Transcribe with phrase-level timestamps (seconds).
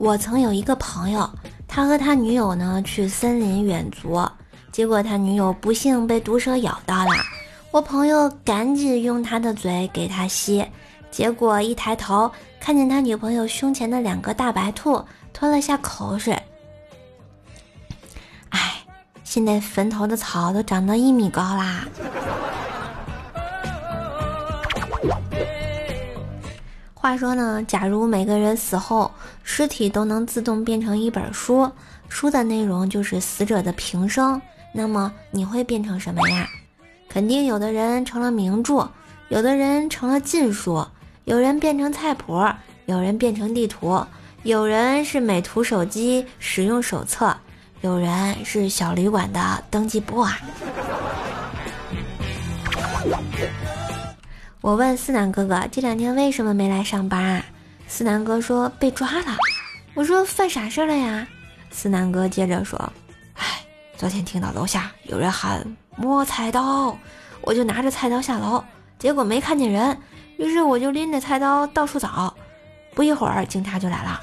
[0.00, 1.28] 我曾有一个朋友，
[1.68, 4.26] 他和他女友呢去森林远足，
[4.72, 7.10] 结果他女友不幸被毒蛇咬到了。
[7.70, 10.66] 我朋友赶紧用他的嘴给他吸，
[11.10, 16.32] 结果一抬头看见他女朋友胸前的两个大白兔，吞了下口水。
[18.48, 18.76] 哎，
[19.22, 21.84] 现在坟头的草都长到一米高啦。
[27.00, 29.10] 话说呢，假如每个人死后
[29.42, 31.66] 尸体都能自动变成一本书，
[32.10, 34.38] 书的内容就是死者的平生，
[34.74, 36.46] 那么你会变成什么呀？
[37.08, 38.86] 肯定有的人成了名著，
[39.30, 40.86] 有的人成了禁书，
[41.24, 42.38] 有人变成菜谱，
[42.84, 44.04] 有人变成地图，
[44.42, 47.34] 有人是美图手机使用手册，
[47.80, 50.38] 有人是小旅馆的登记簿啊。
[54.60, 57.42] 我问思南哥哥这两天为什么没来上班？
[57.88, 59.36] 思南哥说被抓了。
[59.94, 61.26] 我说犯啥事了呀？
[61.70, 62.78] 思南哥接着说
[63.36, 63.64] ：“哎，
[63.96, 65.64] 昨天听到楼下有人喊
[65.96, 66.94] 摸菜刀，
[67.40, 68.62] 我就拿着菜刀下楼，
[68.98, 69.96] 结果没看见人，
[70.36, 72.34] 于是我就拎着菜刀到处找。
[72.94, 74.20] 不一会儿，警察就来了。”